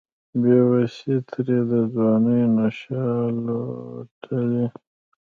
بیوسۍ 0.41 1.15
ترې 1.29 1.59
د 1.69 1.71
ځوانۍ 1.93 2.43
نشه 2.57 3.03
لوټلې 3.43 4.65